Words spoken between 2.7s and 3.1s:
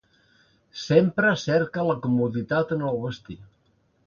en el